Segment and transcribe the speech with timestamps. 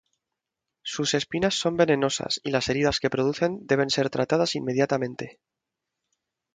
[0.81, 5.39] Sus espinas son venenosas y las heridas que producen deben ser tratadas inmediatamente.